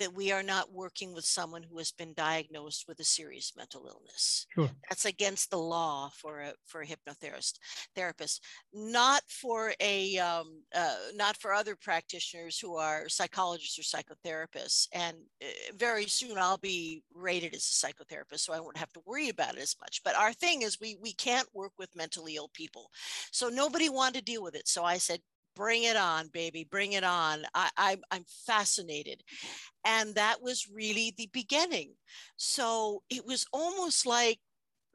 [0.02, 3.86] that we are not working with someone who has been diagnosed with a serious mental
[3.86, 4.48] illness.
[4.56, 4.70] Sure.
[4.90, 7.60] That's against the law for a for a hypnotherapist,
[7.96, 14.88] therapist, not for a um, uh, not for other practitioners who are psychologists or psychotherapists.
[14.92, 15.46] And uh,
[15.78, 19.56] very soon I'll be rated as a psychotherapist, so I won't have to worry about
[19.56, 20.02] it as much.
[20.04, 22.90] But our thing is we we can't work with mentally ill people,
[23.32, 24.68] so nobody wanted to deal with it.
[24.68, 25.20] So I said,
[25.56, 27.44] bring it on baby bring it on.
[27.54, 29.24] I, I i'm fascinated.
[29.86, 31.94] And that was really the beginning.
[32.38, 34.40] So it was almost like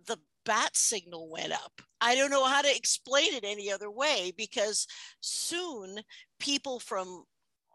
[0.06, 1.82] the bat signal went up.
[2.00, 4.86] I don't know how to explain it any other way because
[5.20, 5.98] soon
[6.38, 7.24] people from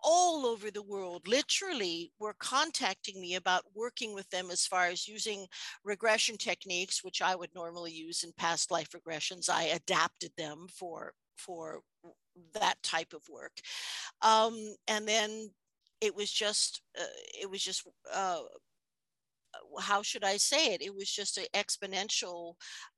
[0.03, 5.07] all over the world literally were contacting me about working with them as far as
[5.07, 5.45] using
[5.83, 9.49] regression techniques which i would normally use in past life regressions.
[9.49, 11.81] I adapted them for for
[12.53, 13.53] that type of work.
[14.21, 15.49] Um, and then
[15.99, 17.03] it was just, uh,
[17.39, 18.39] it was just, uh,
[19.79, 20.81] how should I say it?
[20.81, 22.53] It was just an exponential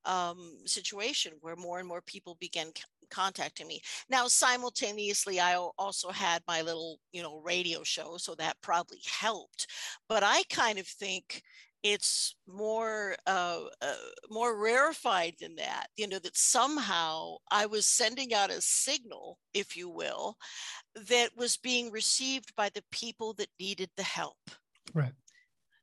[0.05, 3.81] um, situation where more and more people began c- contacting me.
[4.09, 9.67] Now, simultaneously, I also had my little, you know, radio show, so that probably helped.
[10.07, 11.41] But I kind of think
[11.83, 13.95] it's more uh, uh,
[14.29, 19.75] more rarefied than that you know that somehow i was sending out a signal if
[19.75, 20.37] you will
[20.95, 24.37] that was being received by the people that needed the help.
[24.93, 25.13] Right.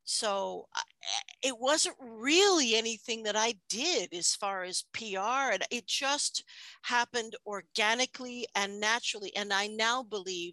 [0.04, 0.66] So
[1.42, 6.44] it wasn't really anything that i did as far as pr and it just
[6.82, 10.52] happened organically and naturally and i now believe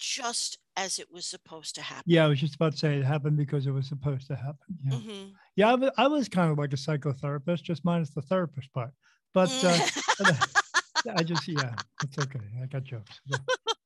[0.00, 2.04] just as it was supposed to happen.
[2.06, 4.56] Yeah, I was just about to say it happened because it was supposed to happen.
[4.84, 5.28] Yeah, mm-hmm.
[5.56, 8.90] yeah I, was, I was kind of like a psychotherapist, just minus the therapist part.
[9.34, 9.78] But uh,
[11.16, 12.40] I just, yeah, it's okay.
[12.60, 13.20] I got jokes.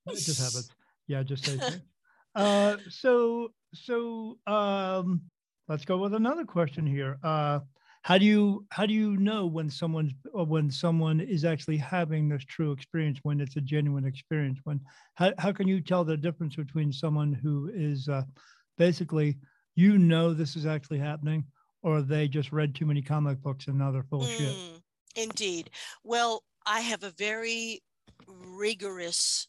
[0.07, 0.68] It just happens.
[1.09, 1.59] Yeah, just say
[2.35, 5.22] Uh, so, so um,
[5.66, 7.18] let's go with another question here.
[7.22, 7.61] Uh,
[8.05, 12.45] how do you how do you know when someone's when someone is actually having this
[12.45, 14.79] true experience when it's a genuine experience when
[15.14, 18.23] how, how can you tell the difference between someone who is uh,
[18.77, 19.38] basically
[19.75, 21.43] you know this is actually happening
[21.83, 24.83] or they just read too many comic books and now they're full of mm, shit
[25.17, 25.71] indeed
[26.05, 27.83] well i have a very
[28.29, 29.49] rigorous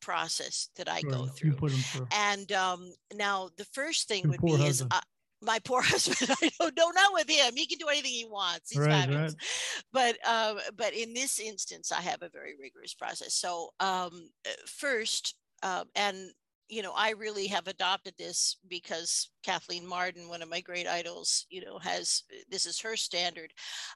[0.00, 1.52] process that I go through.
[1.52, 2.08] through.
[2.10, 4.70] And um, now the first thing Your would be husband.
[4.70, 5.00] is uh,
[5.42, 7.54] my poor husband i don't, don't know with him.
[7.54, 8.70] He can do anything he wants.
[8.70, 10.16] He's right, fabulous right.
[10.22, 13.34] but um, but in this instance i have a very rigorous process.
[13.34, 16.30] So um, uh, first um, and
[16.68, 21.44] you know i really have adopted this because kathleen marden one of my great idols
[21.50, 23.52] you know has this is her standard.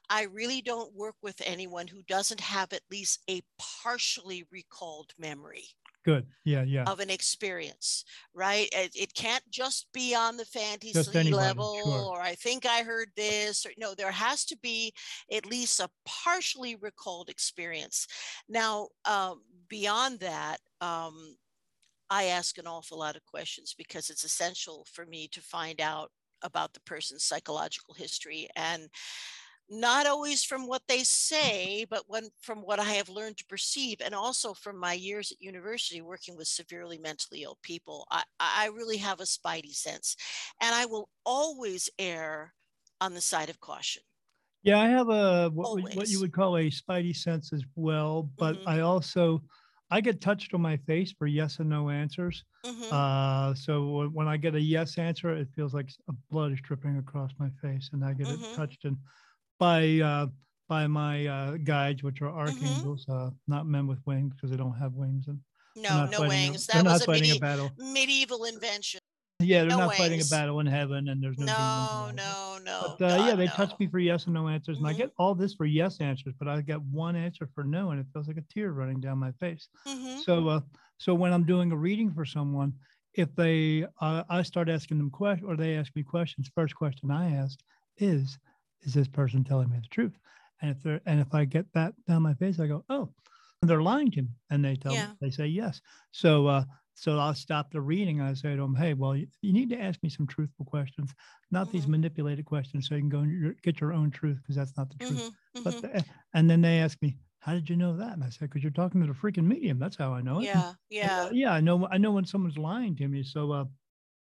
[0.09, 5.65] I really don't work with anyone who doesn't have at least a partially recalled memory
[6.07, 6.25] Good.
[6.45, 6.85] Yeah, yeah.
[6.85, 8.69] Of an experience, right?
[8.71, 11.99] It, it can't just be on the fantasy level, sure.
[11.99, 14.93] or I think I heard this, or no, there has to be
[15.29, 18.07] at least a partially recalled experience.
[18.47, 21.35] Now, um, beyond that, um,
[22.09, 26.09] I ask an awful lot of questions because it's essential for me to find out
[26.41, 28.87] about the person's psychological history and
[29.69, 33.97] not always from what they say, but when, from what I have learned to perceive,
[34.03, 38.07] and also from my years at university working with severely mentally ill people.
[38.09, 40.15] I, I really have a spidey sense,
[40.61, 42.53] and I will always err
[43.01, 44.03] on the side of caution.
[44.63, 48.57] Yeah, I have a what, what you would call a spidey sense as well, but
[48.57, 48.69] mm-hmm.
[48.69, 49.41] I also
[49.89, 52.43] I get touched on my face for yes and no answers.
[52.65, 52.93] Mm-hmm.
[52.93, 55.89] Uh, so when I get a yes answer, it feels like
[56.29, 58.43] blood is dripping across my face, and I get mm-hmm.
[58.43, 58.97] it touched and
[59.59, 60.27] by uh,
[60.67, 63.27] by my uh, guides, which are archangels, mm-hmm.
[63.27, 65.27] uh, not men with wings because they don't have wings.
[65.27, 65.39] And
[65.75, 66.67] no, no wings.
[66.69, 67.71] A, that was a, medi- a battle.
[67.77, 68.99] medieval invention.
[69.39, 69.99] Yeah, they're no not wings.
[69.99, 71.45] fighting a battle in heaven, and there's no.
[71.45, 72.95] No, no, no.
[72.97, 73.51] But, uh, yeah, they no.
[73.51, 74.87] touch me for yes and no answers, mm-hmm.
[74.87, 75.21] and I get mm-hmm.
[75.21, 78.27] all this for yes answers, but I get one answer for no, and it feels
[78.27, 79.67] like a tear running down my face.
[79.87, 80.21] Mm-hmm.
[80.21, 80.61] So, uh,
[80.97, 82.73] so when I'm doing a reading for someone,
[83.13, 86.49] if they, uh, I start asking them questions, or they ask me questions.
[86.55, 87.59] First question I ask
[87.97, 88.39] is,
[88.81, 90.17] is this person telling me the truth?
[90.61, 93.09] And if they're and if I get that down my face, I go, oh,
[93.61, 95.07] they're lying to me, and they tell yeah.
[95.07, 95.81] me they say yes.
[96.11, 96.63] So uh,
[96.93, 98.21] so I'll stop the reading.
[98.21, 101.13] I say to them, hey, well, you, you need to ask me some truthful questions,
[101.51, 101.77] not mm-hmm.
[101.77, 104.89] these manipulated questions, so you can go and get your own truth because that's not
[104.89, 105.31] the truth.
[105.55, 105.63] Mm-hmm.
[105.63, 105.97] But mm-hmm.
[105.97, 108.13] the, and then they ask me, how did you know that?
[108.13, 109.79] And I said, because you're talking to the freaking medium.
[109.79, 110.45] That's how I know it.
[110.45, 111.21] Yeah, And, yeah.
[111.21, 111.53] uh, yeah.
[111.53, 111.87] I know.
[111.89, 113.23] I know when someone's lying to me.
[113.23, 113.65] So uh,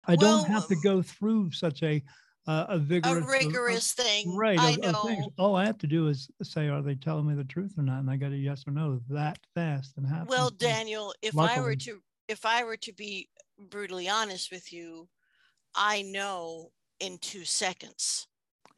[0.06, 2.04] I Well, don't have to go through such a
[2.50, 4.36] uh, a vigorous, A rigorous thing.
[4.36, 4.60] right.
[4.60, 5.32] I of- of know.
[5.38, 8.00] All I have to do is say, are they telling me the truth or not?
[8.00, 10.28] And I got a yes or no that fast and happen.
[10.28, 15.08] Well, Daniel, if I were to if I were to be brutally honest with you,
[15.76, 18.26] I know in two seconds.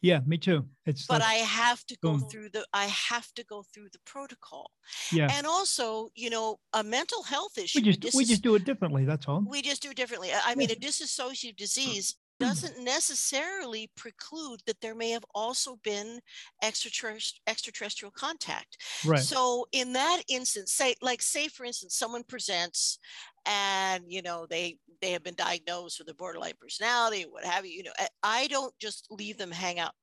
[0.02, 0.66] Yeah, me too.
[0.88, 2.28] It's But like, I have to go boom.
[2.30, 4.72] through the I have to go through the protocol.
[5.14, 5.30] yeah.
[5.32, 7.80] And also, you know, a mental health issue.
[7.86, 9.06] we just we just do it differently.
[9.06, 9.44] That's all.
[9.48, 10.32] we just do it differently.
[10.34, 12.48] I I mean, a dissociative disease Hmm.
[12.48, 16.20] doesn't necessarily preclude that there may have also been
[16.64, 18.78] extraterrest- extraterrestrial contact.
[19.04, 19.20] right.
[19.20, 23.00] So in that instance, say like say for instance, someone presents
[23.46, 27.72] and you know they they have been diagnosed with a borderline personality, what have you.
[27.78, 29.94] You know, I- I don't just leave them hang out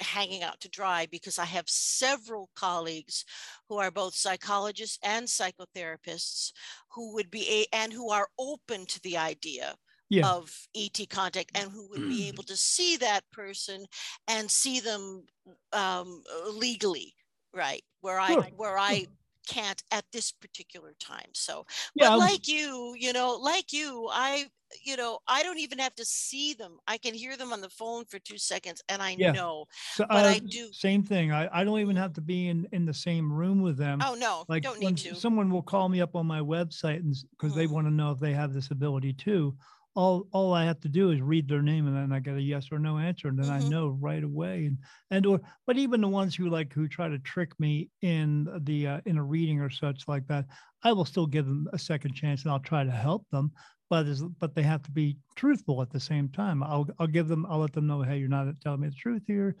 [0.00, 3.24] hanging out to dry because I have several colleagues
[3.68, 6.52] who are both psychologists and psychotherapists
[6.90, 9.76] who would be a, and who are open to the idea
[10.08, 10.30] Yeah.
[10.30, 13.86] of ET contact and who would be able to see that person
[14.26, 15.26] and see them
[15.72, 17.14] um, uh, legally,
[17.54, 17.82] right?
[18.00, 19.06] Where I Sure, where I
[19.46, 21.30] can't at this particular time.
[21.34, 24.50] So, Yeah, but like you, you know, like you, I
[24.84, 26.78] you know, I don't even have to see them.
[26.86, 29.32] I can hear them on the phone for two seconds, and I Yeah.
[29.32, 29.66] know.
[29.90, 31.32] So but uh, I do- same thing.
[31.32, 34.00] I, I don't even have to be in in the same room with them.
[34.00, 35.14] Oh no, like don't need to.
[35.14, 37.72] someone will call me up on my website and because they Mhm.
[37.72, 39.56] want to know if they have this ability too.
[39.98, 42.40] All all I have to do is read their name and then I get a
[42.42, 43.68] yes or no answer and then I Mhm.
[43.68, 44.66] know right away.
[44.66, 44.78] And
[45.10, 48.86] and or but even the ones who like who try to trick me in the
[48.86, 50.46] uh, in a reading or such like that,
[50.84, 53.52] I will still give them a second chance and I'll try to help them.
[53.90, 56.62] But is but they have to be truthful at the same time.
[56.62, 59.24] I'll I'll give them I'll let them know, hey, you're not telling me the truth
[59.26, 59.56] here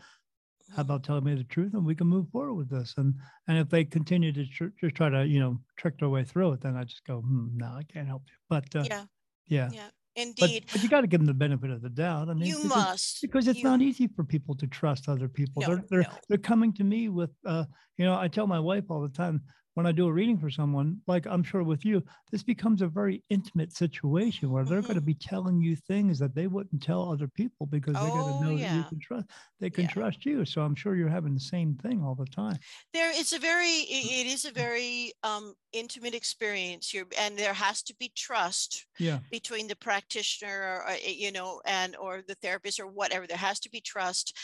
[0.70, 3.14] how about telling me the truth and we can move forward with this and
[3.46, 6.52] and if they continue to tr- just try to you know trick their way through
[6.52, 9.06] it then i just go hmm, no i can't help you but uh, yeah
[9.48, 10.64] yeah, yeah yeah, but, indeed.
[10.72, 12.76] but you got to give them the benefit of the doubt i mean you because,
[12.76, 16.02] must because it's you- not easy for people to trust other people No, they're they're,
[16.02, 16.08] no.
[16.28, 17.64] they're coming to me with uh
[17.96, 19.42] you know i tell my wife all the time
[19.78, 22.88] when i do a reading for someone like i'm sure with you this becomes a
[22.88, 27.12] very intimate situation where they're going to be telling you things that they wouldn't tell
[27.12, 29.26] other people because they got Oh, to know that you can trust
[29.60, 29.90] they can Yeah.
[29.90, 30.44] trust you.
[30.44, 32.58] So i'm sure you're having the same thing all the time.
[32.92, 36.90] There it's a very it is a very um intimate experience.
[36.90, 39.20] Here and there has to be trust yeah.
[39.30, 43.28] between the practitioner or uh, you know and or the therapist or whatever.
[43.28, 44.36] There has to be trust.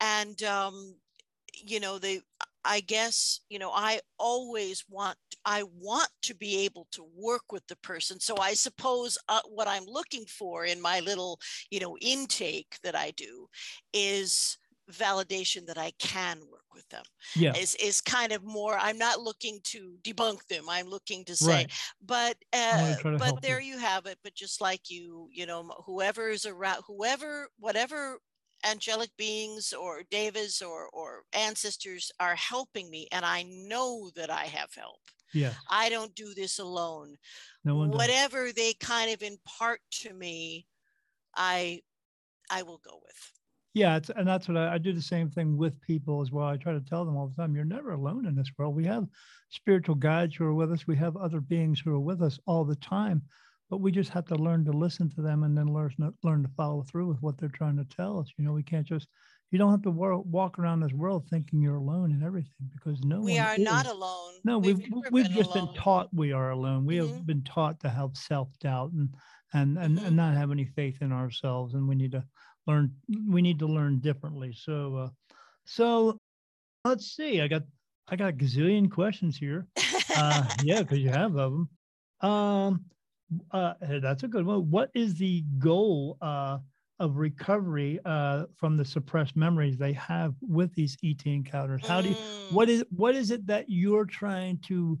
[0.00, 0.96] And um
[1.54, 2.22] you know they
[2.64, 7.66] i guess you know i always want i want to be able to work with
[7.68, 8.20] the person.
[8.20, 11.38] So i suppose uh, what i'm looking for in my little
[11.70, 13.46] you know intake that i do
[13.92, 14.58] is
[14.92, 17.04] validation that i can work with them.
[17.34, 17.52] Yeah.
[17.56, 20.64] Is is kind of more i'm not looking to debunk them.
[20.68, 21.72] I'm looking to say right.
[22.04, 23.48] but uh, but help you.
[23.48, 24.18] there you have it.
[24.22, 28.18] But just like you you know whoever is around whoever whatever
[28.64, 34.44] angelic beings or devas or or ancestors are helping me and i know that i
[34.44, 35.00] have help.
[35.32, 35.52] Yeah.
[35.70, 37.16] I don't do this alone.
[37.64, 37.98] No one does.
[37.98, 40.66] whatever they kind of impart to me
[41.36, 41.80] i
[42.50, 43.32] i will go with.
[43.72, 46.46] Yeah it's, and that's what I, I do the same thing with people as well.
[46.46, 48.74] I try to tell them all the time you're never alone in this world.
[48.74, 49.06] We have
[49.50, 50.86] spiritual guides who are with us.
[50.86, 53.22] We have other beings who are with us all the time
[53.70, 56.48] but we just have to learn to listen to them and then learn learn to
[56.56, 59.08] follow through with what they're trying to tell us you know we can't just
[59.50, 63.00] you don't have to wor- walk around this world thinking you're alone in everything because
[63.02, 65.66] no we are not alone No, we've never we've been just alone.
[65.66, 66.86] been taught we are alone.
[66.86, 67.08] We Mhm.
[67.08, 69.14] have been taught to have self doubt and
[69.52, 70.06] and and, Mhm.
[70.06, 72.24] and not have any faith in ourselves, and we need to
[72.66, 72.94] learn.
[73.28, 74.52] We need to learn differently.
[74.54, 75.10] So, uh,
[75.66, 76.16] so
[76.86, 77.42] let's see.
[77.42, 77.64] I got
[78.08, 79.66] I got a gazillion questions here.
[80.16, 81.68] Uh, yeah, because you have of them.
[82.22, 82.84] Um,
[83.52, 84.70] uh, that's a good one.
[84.70, 86.58] What is the goal uh,
[86.98, 91.86] of recovery uh, from the suppressed memories they have with these ET encounters?
[91.86, 92.14] How do you?
[92.14, 92.40] Mm.
[92.50, 94.98] what is what is it that you're trying to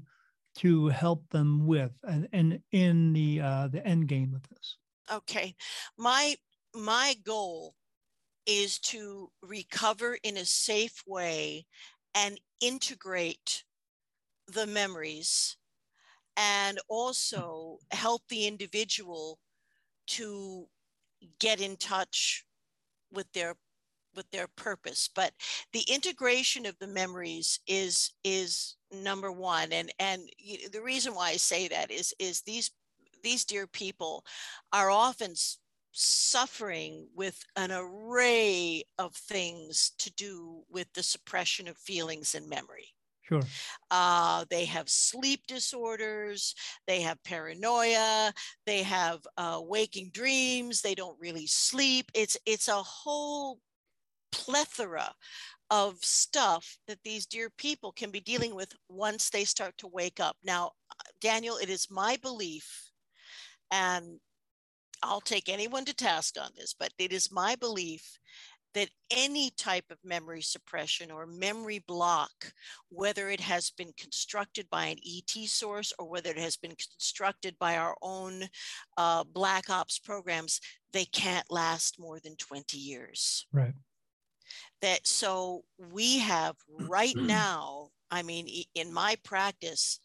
[0.56, 4.76] to help them with and, and in the uh the end game of this
[5.12, 5.54] okay
[5.98, 6.34] my
[6.74, 7.74] my goal
[8.46, 11.66] is to recover in a safe way
[12.14, 13.64] and integrate
[14.48, 15.56] the memories
[16.40, 19.38] and also help the individual
[20.06, 20.66] to
[21.38, 22.46] get in touch
[23.12, 23.54] with their
[24.16, 25.08] with their purpose.
[25.14, 25.32] But
[25.72, 29.70] the integration of the memories is is number one.
[29.72, 30.22] And and
[30.72, 32.70] the reason why i say that is is these
[33.22, 34.24] these dear people
[34.72, 35.34] are often
[35.92, 42.94] suffering with an array of things to do with the suppression of feelings and memory
[43.30, 43.48] Sure.
[43.90, 46.54] Uh, they have sleep disorders.
[46.86, 48.32] They have paranoia.
[48.66, 50.82] They have uh, waking dreams.
[50.82, 52.10] They don't really sleep.
[52.14, 53.60] It's it's a whole
[54.32, 55.14] plethora
[55.70, 60.20] of stuff that these dear people can be dealing with once they start to wake
[60.20, 60.36] up.
[60.44, 60.72] Now,
[61.20, 62.90] Daniel, it is my belief,
[63.70, 64.18] and
[65.02, 68.18] I'll take anyone to task on this, but it is my belief
[68.74, 72.52] that any type of memory suppression or memory block,
[72.88, 77.56] whether it has been constructed by an ET source or whether it has been constructed
[77.58, 78.44] by our own
[78.96, 80.60] uh, Black Ops programs,
[80.92, 83.46] they can't last more than 20 years.
[83.52, 83.74] Right.
[84.82, 90.00] That so we have right now, I mean, in my practice,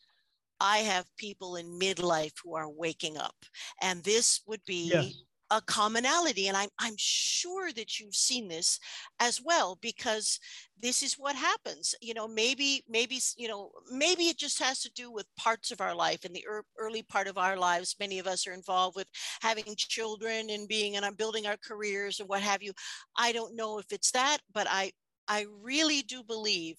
[0.60, 3.36] I have people in midlife who are waking up,
[3.82, 5.14] and this would be Yes.
[5.52, 6.48] A commonality.
[6.48, 8.80] And I'm I'm sure that you've seen this
[9.20, 10.40] as well because
[10.82, 11.96] this is what happens.
[12.02, 15.82] You know, maybe maybe you know maybe it just has to do with parts of
[15.82, 17.96] our life in the ear- early part of our lives.
[18.00, 19.08] Many of us are involved with
[19.42, 22.74] having children and being and I'm building our careers and what have you.
[23.18, 24.92] I don't know if it's that, but I
[25.28, 26.78] I really do believe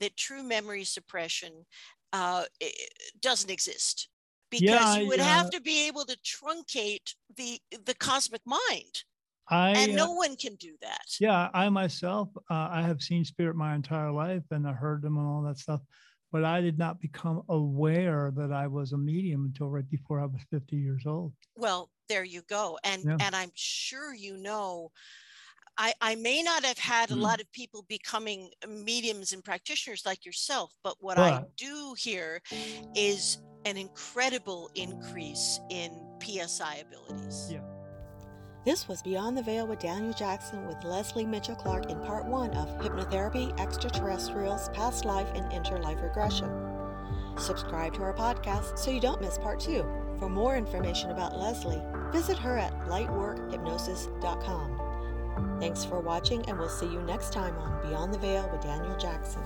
[0.00, 1.64] that true memory suppression
[2.12, 2.44] uh,
[3.20, 4.08] doesn't exist
[4.50, 9.04] because Yeah, you would have uh, to be able to truncate the the cosmic mind,
[9.48, 11.06] I and uh, no one can do that.
[11.18, 15.16] Yeah, I myself, uh, I have seen spirit my entire life and I heard them
[15.16, 15.80] and all that stuff,
[16.30, 20.26] but I did not become aware that I was a medium until right before I
[20.26, 21.32] was 50 years old.
[21.54, 23.16] Well, there you go, and Yeah.
[23.18, 24.92] and I'm sure you know.
[25.78, 27.20] I, I may not have had a Mm.
[27.20, 32.40] lot of people becoming mediums and practitioners like yourself, but what I do hear
[32.94, 35.90] is an incredible increase in
[36.22, 37.50] PSI abilities.
[37.52, 37.60] Yeah.
[38.64, 42.68] This was Beyond the Veil with Daniel Jackson with Lesley Mitchell-Clarke in part one of
[42.80, 46.50] Hypnotherapy, Extraterrestrials, Past Life, and Interlife Regression.
[47.38, 49.84] Subscribe to our podcast so you don't miss part two.
[50.18, 54.80] For more information about Lesley, visit her at lightworkhypnosis.com.
[55.60, 58.96] Thanks for watching, and we'll see you next time on Beyond the Veil with Daniel
[58.96, 59.42] Jackson.